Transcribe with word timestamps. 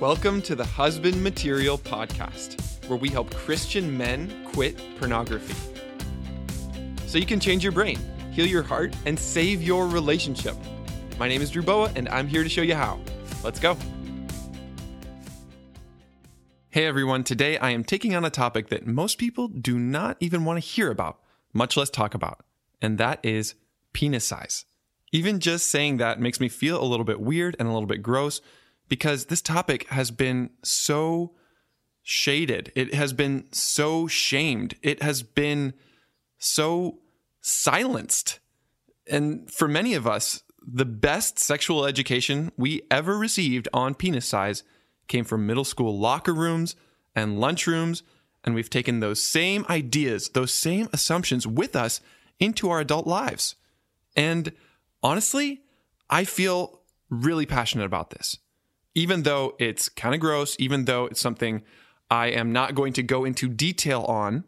Welcome 0.00 0.42
to 0.42 0.54
the 0.54 0.64
Husband 0.64 1.20
Material 1.24 1.76
Podcast, 1.76 2.86
where 2.86 2.96
we 2.96 3.08
help 3.08 3.34
Christian 3.34 3.96
men 3.96 4.44
quit 4.44 4.80
pornography. 4.96 5.56
So 7.06 7.18
you 7.18 7.26
can 7.26 7.40
change 7.40 7.64
your 7.64 7.72
brain, 7.72 7.98
heal 8.30 8.46
your 8.46 8.62
heart, 8.62 8.94
and 9.06 9.18
save 9.18 9.60
your 9.60 9.88
relationship. 9.88 10.54
My 11.18 11.26
name 11.26 11.42
is 11.42 11.50
Drew 11.50 11.64
Boa, 11.64 11.90
and 11.96 12.08
I'm 12.10 12.28
here 12.28 12.44
to 12.44 12.48
show 12.48 12.62
you 12.62 12.76
how. 12.76 13.00
Let's 13.42 13.58
go. 13.58 13.76
Hey 16.68 16.86
everyone, 16.86 17.24
today 17.24 17.58
I 17.58 17.70
am 17.70 17.82
taking 17.82 18.14
on 18.14 18.24
a 18.24 18.30
topic 18.30 18.68
that 18.68 18.86
most 18.86 19.18
people 19.18 19.48
do 19.48 19.80
not 19.80 20.16
even 20.20 20.44
want 20.44 20.62
to 20.62 20.68
hear 20.68 20.92
about, 20.92 21.18
much 21.52 21.76
less 21.76 21.90
talk 21.90 22.14
about, 22.14 22.44
and 22.80 22.98
that 22.98 23.18
is 23.24 23.56
penis 23.92 24.24
size. 24.24 24.64
Even 25.10 25.40
just 25.40 25.66
saying 25.66 25.96
that 25.96 26.20
makes 26.20 26.38
me 26.38 26.48
feel 26.48 26.80
a 26.80 26.86
little 26.86 27.04
bit 27.04 27.18
weird 27.18 27.56
and 27.58 27.68
a 27.68 27.72
little 27.72 27.88
bit 27.88 28.00
gross 28.00 28.40
because 28.88 29.26
this 29.26 29.42
topic 29.42 29.88
has 29.88 30.10
been 30.10 30.50
so 30.62 31.32
shaded. 32.02 32.72
It 32.74 32.94
has 32.94 33.12
been 33.12 33.46
so 33.52 34.06
shamed. 34.06 34.74
It 34.82 35.02
has 35.02 35.22
been 35.22 35.74
so 36.38 37.00
silenced. 37.40 38.38
And 39.06 39.50
for 39.50 39.68
many 39.68 39.94
of 39.94 40.06
us, 40.06 40.42
the 40.66 40.84
best 40.84 41.38
sexual 41.38 41.86
education 41.86 42.52
we 42.56 42.82
ever 42.90 43.16
received 43.16 43.68
on 43.72 43.94
penis 43.94 44.26
size 44.26 44.62
came 45.06 45.24
from 45.24 45.46
middle 45.46 45.64
school 45.64 45.98
locker 45.98 46.34
rooms 46.34 46.76
and 47.14 47.38
lunchrooms. 47.38 48.02
And 48.44 48.54
we've 48.54 48.70
taken 48.70 49.00
those 49.00 49.22
same 49.22 49.66
ideas, 49.68 50.30
those 50.30 50.52
same 50.52 50.88
assumptions 50.92 51.46
with 51.46 51.74
us 51.76 52.00
into 52.38 52.70
our 52.70 52.80
adult 52.80 53.06
lives. 53.06 53.56
And 54.16 54.52
honestly, 55.02 55.62
I 56.08 56.24
feel 56.24 56.80
really 57.10 57.46
passionate 57.46 57.84
about 57.84 58.10
this 58.10 58.38
even 58.98 59.22
though 59.22 59.54
it's 59.60 59.88
kind 59.88 60.12
of 60.12 60.20
gross, 60.20 60.56
even 60.58 60.84
though 60.86 61.06
it's 61.06 61.20
something 61.20 61.62
I 62.10 62.26
am 62.30 62.52
not 62.52 62.74
going 62.74 62.92
to 62.94 63.02
go 63.04 63.24
into 63.24 63.48
detail 63.48 64.02
on, 64.02 64.42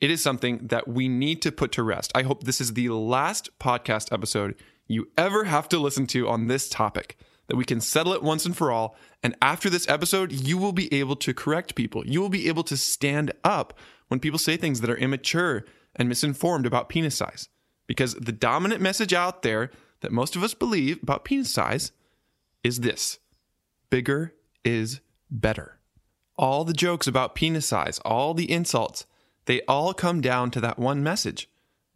it 0.00 0.10
is 0.10 0.20
something 0.20 0.66
that 0.66 0.88
we 0.88 1.06
need 1.06 1.40
to 1.42 1.52
put 1.52 1.70
to 1.72 1.84
rest. 1.84 2.10
I 2.16 2.24
hope 2.24 2.42
this 2.42 2.60
is 2.60 2.72
the 2.72 2.88
last 2.88 3.56
podcast 3.60 4.12
episode 4.12 4.56
you 4.88 5.06
ever 5.16 5.44
have 5.44 5.68
to 5.68 5.78
listen 5.78 6.08
to 6.08 6.28
on 6.28 6.48
this 6.48 6.68
topic, 6.68 7.16
that 7.46 7.54
we 7.54 7.64
can 7.64 7.80
settle 7.80 8.12
it 8.12 8.24
once 8.24 8.44
and 8.44 8.56
for 8.56 8.72
all. 8.72 8.96
And 9.22 9.36
after 9.40 9.70
this 9.70 9.88
episode, 9.88 10.32
you 10.32 10.58
will 10.58 10.72
be 10.72 10.92
able 10.92 11.14
to 11.16 11.32
correct 11.32 11.76
people. 11.76 12.04
You 12.04 12.20
will 12.20 12.28
be 12.28 12.48
able 12.48 12.64
to 12.64 12.76
stand 12.76 13.30
up 13.44 13.78
when 14.08 14.18
people 14.18 14.40
say 14.40 14.56
things 14.56 14.80
that 14.80 14.90
are 14.90 14.96
immature 14.96 15.64
and 15.94 16.08
misinformed 16.08 16.66
about 16.66 16.88
penis 16.88 17.14
size. 17.14 17.48
Because 17.86 18.14
the 18.14 18.32
dominant 18.32 18.80
message 18.80 19.14
out 19.14 19.42
there 19.42 19.70
that 20.00 20.10
most 20.10 20.34
of 20.34 20.42
us 20.42 20.54
believe 20.54 21.00
about 21.04 21.24
penis 21.24 21.54
size 21.54 21.92
is 22.64 22.80
this 22.80 23.20
bigger 23.94 24.34
is 24.64 25.00
better. 25.30 25.78
All 26.36 26.64
the 26.64 26.72
jokes 26.72 27.06
about 27.06 27.36
penis 27.36 27.64
size, 27.64 28.00
all 28.00 28.34
the 28.34 28.50
insults, 28.50 29.06
they 29.44 29.60
all 29.68 29.94
come 29.94 30.20
down 30.20 30.50
to 30.50 30.60
that 30.62 30.80
one 30.80 31.04
message 31.04 31.48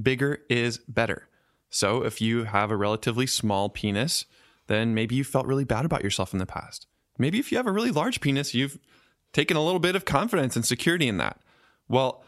bigger 0.00 0.38
is 0.48 0.78
better. 0.88 1.28
So 1.68 2.02
if 2.02 2.18
you 2.22 2.44
have 2.44 2.70
a 2.70 2.78
relatively 2.78 3.26
small 3.26 3.68
penis, 3.68 4.24
then 4.68 4.94
maybe 4.94 5.16
you 5.16 5.22
felt 5.22 5.44
really 5.44 5.66
bad 5.66 5.84
about 5.84 6.02
yourself 6.02 6.32
in 6.32 6.38
the 6.38 6.46
past. 6.46 6.86
Maybe 7.18 7.38
if 7.38 7.52
you 7.52 7.58
have 7.58 7.66
a 7.66 7.72
really 7.72 7.90
large 7.90 8.22
penis, 8.22 8.54
you've 8.54 8.78
taken 9.34 9.58
a 9.58 9.62
little 9.62 9.78
bit 9.78 9.94
of 9.94 10.06
confidence 10.06 10.56
and 10.56 10.64
security 10.64 11.08
in 11.08 11.18
that. 11.18 11.42
Well, 11.88 12.24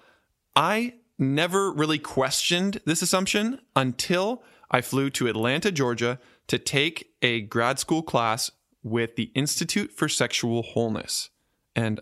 I 0.54 0.96
never 1.18 1.72
really 1.72 1.98
questioned 1.98 2.82
this 2.84 3.00
assumption 3.00 3.62
until 3.74 4.42
I 4.70 4.82
flew 4.82 5.08
to 5.08 5.26
Atlanta, 5.26 5.72
Georgia 5.72 6.18
to 6.48 6.58
take 6.58 7.14
a 7.22 7.40
grad 7.40 7.78
school 7.78 8.02
class 8.02 8.50
with 8.84 9.16
the 9.16 9.32
Institute 9.34 9.90
for 9.90 10.08
Sexual 10.08 10.62
Wholeness. 10.62 11.30
And 11.74 11.98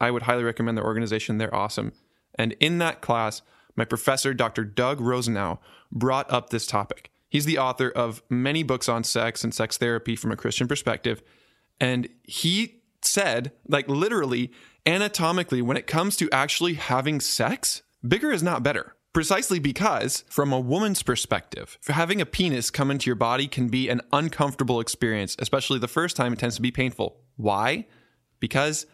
I 0.00 0.10
would 0.10 0.22
highly 0.22 0.42
recommend 0.42 0.76
their 0.76 0.84
organization. 0.84 1.38
They're 1.38 1.54
awesome. 1.54 1.92
And 2.36 2.56
in 2.58 2.78
that 2.78 3.00
class, 3.00 3.42
my 3.76 3.84
professor, 3.84 4.34
Dr. 4.34 4.64
Doug 4.64 5.00
Rosenau, 5.00 5.58
brought 5.92 6.30
up 6.32 6.50
this 6.50 6.66
topic. 6.66 7.10
He's 7.28 7.44
the 7.44 7.58
author 7.58 7.90
of 7.90 8.22
many 8.28 8.62
books 8.62 8.88
on 8.88 9.04
sex 9.04 9.44
and 9.44 9.54
sex 9.54 9.76
therapy 9.76 10.16
from 10.16 10.32
a 10.32 10.36
Christian 10.36 10.66
perspective. 10.66 11.22
And 11.80 12.08
he 12.22 12.82
said, 13.02 13.52
like 13.68 13.88
literally, 13.88 14.52
anatomically, 14.86 15.60
when 15.60 15.76
it 15.76 15.86
comes 15.86 16.16
to 16.16 16.30
actually 16.30 16.74
having 16.74 17.20
sex, 17.20 17.82
bigger 18.06 18.30
is 18.30 18.42
not 18.42 18.62
better. 18.62 18.96
Precisely 19.14 19.60
because, 19.60 20.24
from 20.28 20.52
a 20.52 20.58
woman's 20.58 21.04
perspective, 21.04 21.78
having 21.86 22.20
a 22.20 22.26
penis 22.26 22.68
come 22.68 22.90
into 22.90 23.06
your 23.06 23.14
body 23.14 23.46
can 23.46 23.68
be 23.68 23.88
an 23.88 24.00
uncomfortable 24.12 24.80
experience, 24.80 25.36
especially 25.38 25.78
the 25.78 25.86
first 25.86 26.16
time 26.16 26.32
it 26.32 26.40
tends 26.40 26.56
to 26.56 26.62
be 26.62 26.72
painful. 26.72 27.20
Why? 27.36 27.86
Because 28.40 28.86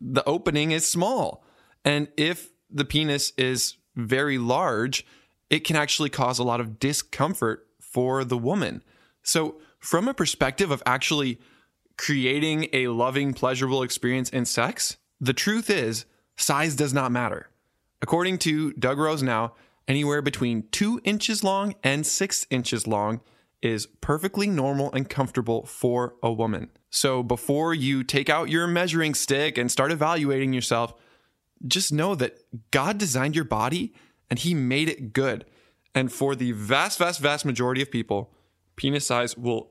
the 0.00 0.24
opening 0.28 0.70
is 0.70 0.86
small. 0.86 1.44
And 1.84 2.06
if 2.16 2.50
the 2.70 2.84
penis 2.84 3.32
is 3.36 3.76
very 3.96 4.38
large, 4.38 5.04
it 5.50 5.64
can 5.64 5.74
actually 5.74 6.10
cause 6.10 6.38
a 6.38 6.44
lot 6.44 6.60
of 6.60 6.78
discomfort 6.78 7.66
for 7.80 8.22
the 8.22 8.38
woman. 8.38 8.84
So, 9.24 9.56
from 9.80 10.06
a 10.06 10.14
perspective 10.14 10.70
of 10.70 10.84
actually 10.86 11.40
creating 11.96 12.68
a 12.72 12.86
loving, 12.88 13.34
pleasurable 13.34 13.82
experience 13.82 14.30
in 14.30 14.44
sex, 14.44 14.98
the 15.20 15.32
truth 15.32 15.68
is 15.68 16.04
size 16.36 16.76
does 16.76 16.94
not 16.94 17.10
matter. 17.10 17.50
According 18.00 18.38
to 18.38 18.72
Doug 18.74 18.98
Rosenau, 18.98 19.50
anywhere 19.86 20.22
between 20.22 20.68
two 20.70 21.00
inches 21.04 21.42
long 21.42 21.74
and 21.82 22.06
six 22.06 22.46
inches 22.50 22.86
long 22.86 23.20
is 23.60 23.86
perfectly 24.00 24.46
normal 24.46 24.92
and 24.92 25.08
comfortable 25.08 25.66
for 25.66 26.14
a 26.22 26.32
woman. 26.32 26.70
So 26.90 27.22
before 27.22 27.74
you 27.74 28.04
take 28.04 28.30
out 28.30 28.50
your 28.50 28.66
measuring 28.66 29.14
stick 29.14 29.58
and 29.58 29.70
start 29.70 29.90
evaluating 29.90 30.52
yourself, 30.52 30.94
just 31.66 31.92
know 31.92 32.14
that 32.14 32.38
God 32.70 32.98
designed 32.98 33.34
your 33.34 33.44
body 33.44 33.92
and 34.30 34.38
He 34.38 34.54
made 34.54 34.88
it 34.88 35.12
good. 35.12 35.44
And 35.94 36.12
for 36.12 36.36
the 36.36 36.52
vast, 36.52 36.98
vast, 36.98 37.20
vast 37.20 37.44
majority 37.44 37.82
of 37.82 37.90
people, 37.90 38.32
penis 38.76 39.06
size 39.06 39.36
will 39.36 39.70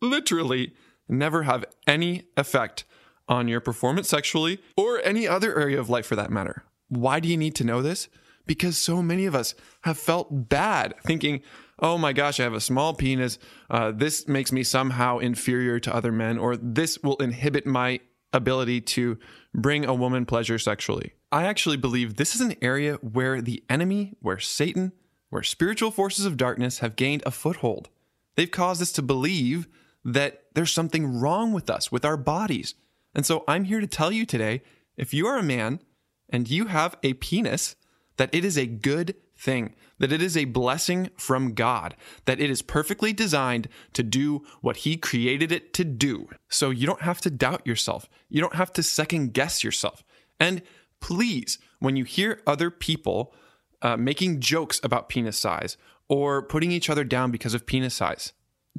literally 0.00 0.72
never 1.08 1.42
have 1.42 1.64
any 1.86 2.24
effect 2.36 2.84
on 3.28 3.48
your 3.48 3.60
performance 3.60 4.08
sexually 4.08 4.60
or 4.76 5.00
any 5.02 5.28
other 5.28 5.58
area 5.58 5.78
of 5.78 5.90
life 5.90 6.06
for 6.06 6.16
that 6.16 6.30
matter. 6.30 6.64
Why 6.88 7.20
do 7.20 7.28
you 7.28 7.36
need 7.36 7.54
to 7.56 7.64
know 7.64 7.82
this? 7.82 8.08
Because 8.46 8.78
so 8.78 9.02
many 9.02 9.26
of 9.26 9.34
us 9.34 9.54
have 9.82 9.98
felt 9.98 10.48
bad 10.48 10.94
thinking, 11.04 11.42
oh 11.80 11.98
my 11.98 12.12
gosh, 12.12 12.38
I 12.38 12.44
have 12.44 12.54
a 12.54 12.60
small 12.60 12.94
penis. 12.94 13.38
Uh, 13.68 13.92
this 13.92 14.28
makes 14.28 14.52
me 14.52 14.62
somehow 14.62 15.18
inferior 15.18 15.80
to 15.80 15.94
other 15.94 16.12
men, 16.12 16.38
or 16.38 16.56
this 16.56 17.02
will 17.02 17.16
inhibit 17.16 17.66
my 17.66 18.00
ability 18.32 18.80
to 18.82 19.18
bring 19.54 19.84
a 19.84 19.94
woman 19.94 20.26
pleasure 20.26 20.58
sexually. 20.58 21.12
I 21.32 21.44
actually 21.44 21.76
believe 21.76 22.16
this 22.16 22.34
is 22.34 22.40
an 22.40 22.54
area 22.62 22.94
where 22.96 23.40
the 23.40 23.64
enemy, 23.68 24.14
where 24.20 24.38
Satan, 24.38 24.92
where 25.30 25.42
spiritual 25.42 25.90
forces 25.90 26.24
of 26.24 26.36
darkness 26.36 26.78
have 26.78 26.96
gained 26.96 27.22
a 27.26 27.30
foothold. 27.30 27.88
They've 28.36 28.50
caused 28.50 28.82
us 28.82 28.92
to 28.92 29.02
believe 29.02 29.66
that 30.04 30.44
there's 30.54 30.72
something 30.72 31.18
wrong 31.18 31.52
with 31.52 31.68
us, 31.68 31.90
with 31.90 32.04
our 32.04 32.16
bodies. 32.16 32.74
And 33.14 33.26
so 33.26 33.42
I'm 33.48 33.64
here 33.64 33.80
to 33.80 33.86
tell 33.86 34.12
you 34.12 34.24
today 34.24 34.62
if 34.96 35.12
you 35.12 35.26
are 35.26 35.38
a 35.38 35.42
man 35.42 35.80
and 36.28 36.50
you 36.50 36.66
have 36.66 36.96
a 37.02 37.14
penis, 37.14 37.76
that 38.16 38.34
it 38.34 38.44
is 38.44 38.56
a 38.56 38.66
good 38.66 39.14
thing, 39.36 39.74
that 39.98 40.12
it 40.12 40.22
is 40.22 40.36
a 40.36 40.46
blessing 40.46 41.10
from 41.16 41.54
God, 41.54 41.94
that 42.24 42.40
it 42.40 42.50
is 42.50 42.62
perfectly 42.62 43.12
designed 43.12 43.68
to 43.92 44.02
do 44.02 44.44
what 44.60 44.78
He 44.78 44.96
created 44.96 45.52
it 45.52 45.72
to 45.74 45.84
do. 45.84 46.28
So 46.48 46.70
you 46.70 46.86
don't 46.86 47.02
have 47.02 47.20
to 47.22 47.30
doubt 47.30 47.66
yourself. 47.66 48.08
You 48.28 48.40
don't 48.40 48.54
have 48.54 48.72
to 48.74 48.82
second 48.82 49.34
guess 49.34 49.62
yourself. 49.62 50.02
And 50.40 50.62
please, 51.00 51.58
when 51.78 51.96
you 51.96 52.04
hear 52.04 52.40
other 52.46 52.70
people 52.70 53.34
uh, 53.82 53.96
making 53.96 54.40
jokes 54.40 54.80
about 54.82 55.08
penis 55.08 55.38
size 55.38 55.76
or 56.08 56.42
putting 56.42 56.72
each 56.72 56.88
other 56.88 57.04
down 57.04 57.30
because 57.30 57.54
of 57.54 57.66
penis 57.66 57.94
size, 57.94 58.32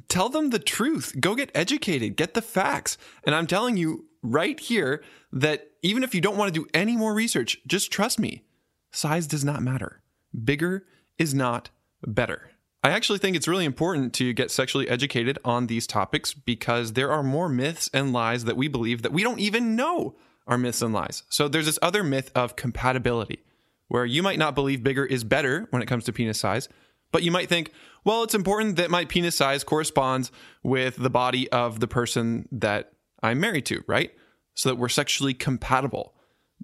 tell 0.08 0.28
them 0.28 0.50
the 0.50 0.58
truth. 0.58 1.14
Go 1.20 1.34
get 1.34 1.50
educated, 1.54 2.16
get 2.16 2.34
the 2.34 2.42
facts. 2.42 2.98
And 3.24 3.34
I'm 3.34 3.46
telling 3.46 3.76
you 3.76 4.06
right 4.22 4.58
here 4.58 5.02
that 5.32 5.68
even 5.82 6.02
if 6.02 6.14
you 6.14 6.20
don't 6.20 6.36
want 6.36 6.52
to 6.52 6.60
do 6.60 6.66
any 6.74 6.96
more 6.96 7.14
research, 7.14 7.58
just 7.66 7.90
trust 7.90 8.18
me. 8.18 8.44
Size 8.90 9.26
does 9.26 9.44
not 9.44 9.62
matter. 9.62 10.00
Bigger 10.44 10.86
is 11.18 11.34
not 11.34 11.70
better. 12.06 12.50
I 12.82 12.90
actually 12.90 13.18
think 13.18 13.36
it's 13.36 13.48
really 13.48 13.64
important 13.64 14.12
to 14.14 14.32
get 14.32 14.50
sexually 14.50 14.88
educated 14.88 15.38
on 15.44 15.66
these 15.66 15.86
topics 15.86 16.32
because 16.32 16.92
there 16.92 17.10
are 17.10 17.22
more 17.22 17.48
myths 17.48 17.90
and 17.92 18.12
lies 18.12 18.44
that 18.44 18.56
we 18.56 18.68
believe 18.68 19.02
that 19.02 19.12
we 19.12 19.22
don't 19.22 19.40
even 19.40 19.74
know 19.74 20.16
are 20.46 20.56
myths 20.56 20.80
and 20.80 20.94
lies. 20.94 21.24
So 21.28 21.48
there's 21.48 21.66
this 21.66 21.78
other 21.82 22.02
myth 22.02 22.30
of 22.34 22.56
compatibility 22.56 23.44
where 23.88 24.06
you 24.06 24.22
might 24.22 24.38
not 24.38 24.54
believe 24.54 24.82
bigger 24.82 25.04
is 25.04 25.24
better 25.24 25.66
when 25.70 25.82
it 25.82 25.86
comes 25.86 26.04
to 26.04 26.12
penis 26.12 26.38
size, 26.38 26.68
but 27.10 27.22
you 27.22 27.30
might 27.30 27.48
think, 27.48 27.72
well, 28.04 28.22
it's 28.22 28.34
important 28.34 28.76
that 28.76 28.90
my 28.90 29.04
penis 29.04 29.34
size 29.34 29.64
corresponds 29.64 30.30
with 30.62 30.96
the 30.96 31.10
body 31.10 31.50
of 31.50 31.80
the 31.80 31.88
person 31.88 32.48
that 32.52 32.92
I'm 33.22 33.40
married 33.40 33.66
to, 33.66 33.82
right? 33.86 34.12
So 34.54 34.70
that 34.70 34.76
we're 34.76 34.88
sexually 34.88 35.34
compatible. 35.34 36.14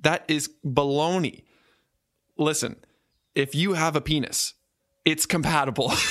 That 0.00 0.24
is 0.28 0.50
baloney. 0.64 1.44
Listen, 2.36 2.76
if 3.34 3.54
you 3.54 3.74
have 3.74 3.96
a 3.96 4.00
penis, 4.00 4.54
it's 5.04 5.26
compatible. 5.26 5.92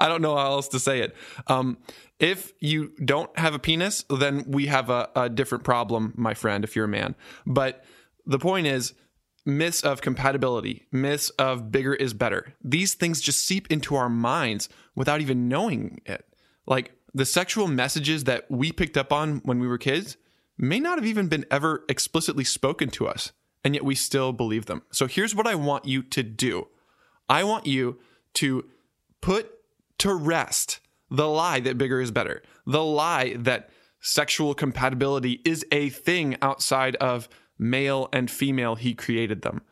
I 0.00 0.08
don't 0.08 0.22
know 0.22 0.36
how 0.36 0.46
else 0.46 0.68
to 0.68 0.78
say 0.78 1.00
it. 1.00 1.14
Um, 1.46 1.78
if 2.18 2.52
you 2.60 2.92
don't 3.04 3.36
have 3.38 3.54
a 3.54 3.58
penis, 3.58 4.04
then 4.08 4.44
we 4.46 4.66
have 4.66 4.90
a, 4.90 5.08
a 5.16 5.28
different 5.28 5.64
problem, 5.64 6.12
my 6.16 6.34
friend, 6.34 6.64
if 6.64 6.76
you're 6.76 6.84
a 6.84 6.88
man. 6.88 7.14
But 7.46 7.84
the 8.26 8.38
point 8.38 8.66
is, 8.66 8.94
myths 9.44 9.82
of 9.82 10.00
compatibility, 10.00 10.86
myths 10.92 11.30
of 11.30 11.70
bigger 11.70 11.94
is 11.94 12.14
better. 12.14 12.54
These 12.62 12.94
things 12.94 13.20
just 13.20 13.44
seep 13.44 13.70
into 13.70 13.94
our 13.94 14.08
minds 14.08 14.68
without 14.94 15.20
even 15.20 15.48
knowing 15.48 16.00
it. 16.06 16.26
Like 16.66 16.92
the 17.14 17.24
sexual 17.24 17.68
messages 17.68 18.24
that 18.24 18.50
we 18.50 18.72
picked 18.72 18.96
up 18.96 19.12
on 19.12 19.38
when 19.44 19.60
we 19.60 19.68
were 19.68 19.78
kids 19.78 20.16
may 20.58 20.80
not 20.80 20.98
have 20.98 21.06
even 21.06 21.28
been 21.28 21.46
ever 21.50 21.84
explicitly 21.88 22.44
spoken 22.44 22.88
to 22.90 23.06
us, 23.06 23.32
and 23.64 23.74
yet 23.74 23.84
we 23.84 23.94
still 23.94 24.32
believe 24.32 24.66
them. 24.66 24.82
So 24.92 25.06
here's 25.06 25.34
what 25.34 25.46
I 25.46 25.54
want 25.54 25.84
you 25.84 26.02
to 26.02 26.22
do 26.22 26.66
I 27.28 27.44
want 27.44 27.66
you 27.66 27.98
to 28.34 28.64
put 29.20 29.50
to 29.98 30.12
rest 30.12 30.80
the 31.10 31.28
lie 31.28 31.60
that 31.60 31.78
bigger 31.78 32.00
is 32.00 32.10
better, 32.10 32.42
the 32.66 32.84
lie 32.84 33.34
that 33.38 33.70
sexual 34.00 34.54
compatibility 34.54 35.40
is 35.44 35.64
a 35.72 35.88
thing 35.88 36.36
outside 36.42 36.96
of 36.96 37.28
male 37.58 38.08
and 38.12 38.30
female, 38.30 38.74
he 38.74 38.94
created 38.94 39.42
them. 39.42 39.62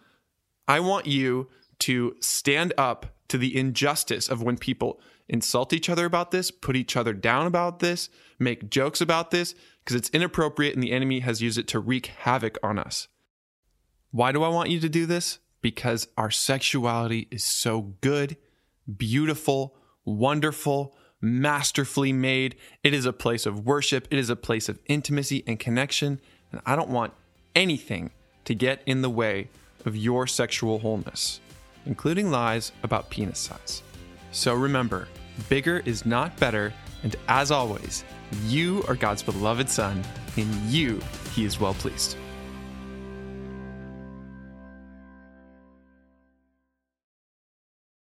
I 0.68 0.80
want 0.80 1.06
you 1.06 1.48
to 1.80 2.14
stand 2.20 2.72
up 2.78 3.06
to 3.32 3.38
the 3.38 3.56
injustice 3.56 4.28
of 4.28 4.42
when 4.42 4.58
people 4.58 5.00
insult 5.26 5.72
each 5.72 5.88
other 5.88 6.04
about 6.04 6.32
this, 6.32 6.50
put 6.50 6.76
each 6.76 6.98
other 6.98 7.14
down 7.14 7.46
about 7.46 7.78
this, 7.78 8.10
make 8.38 8.68
jokes 8.68 9.00
about 9.00 9.30
this, 9.30 9.54
because 9.82 9.96
it's 9.96 10.10
inappropriate 10.10 10.74
and 10.74 10.82
the 10.82 10.92
enemy 10.92 11.20
has 11.20 11.40
used 11.40 11.56
it 11.56 11.66
to 11.68 11.80
wreak 11.80 12.08
havoc 12.08 12.58
on 12.62 12.78
us. 12.78 13.08
Why 14.10 14.32
do 14.32 14.42
I 14.42 14.50
want 14.50 14.68
you 14.68 14.80
to 14.80 14.88
do 14.90 15.06
this? 15.06 15.38
Because 15.62 16.08
our 16.18 16.30
sexuality 16.30 17.26
is 17.30 17.42
so 17.42 17.94
good, 18.02 18.36
beautiful, 18.98 19.76
wonderful, 20.04 20.94
masterfully 21.22 22.12
made. 22.12 22.54
It 22.84 22.92
is 22.92 23.06
a 23.06 23.14
place 23.14 23.46
of 23.46 23.64
worship, 23.64 24.08
it 24.10 24.18
is 24.18 24.28
a 24.28 24.36
place 24.36 24.68
of 24.68 24.78
intimacy 24.88 25.42
and 25.46 25.58
connection. 25.58 26.20
And 26.50 26.60
I 26.66 26.76
don't 26.76 26.90
want 26.90 27.14
anything 27.56 28.10
to 28.44 28.54
get 28.54 28.82
in 28.84 29.00
the 29.00 29.08
way 29.08 29.48
of 29.86 29.96
your 29.96 30.26
sexual 30.26 30.80
wholeness, 30.80 31.40
including 31.86 32.30
lies 32.30 32.72
about 32.82 33.10
penis 33.10 33.38
size. 33.38 33.82
So 34.30 34.54
remember, 34.54 35.08
bigger 35.48 35.82
is 35.84 36.06
not 36.06 36.36
better, 36.38 36.72
and 37.02 37.16
as 37.28 37.50
always, 37.50 38.04
you 38.46 38.84
are 38.88 38.94
God's 38.94 39.22
beloved 39.22 39.68
Son. 39.68 40.02
In 40.36 40.48
you, 40.68 41.00
He 41.34 41.44
is 41.44 41.60
well 41.60 41.74
pleased. 41.74 42.16